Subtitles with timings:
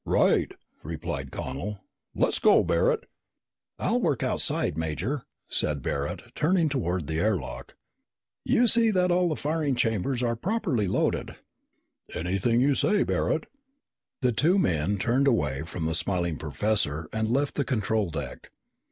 [0.03, 0.51] "Right,"
[0.81, 1.83] replied Connel.
[2.15, 3.07] "Let's go, Barret!"
[3.77, 7.75] "I'll work outside, Major," said Barret, turning toward the air lock.
[8.43, 11.35] "You see that all the firing chambers are properly loaded."
[12.15, 13.45] "Anything you say, Barret."
[14.21, 18.49] The two men turned away from the smiling professor and left the control deck.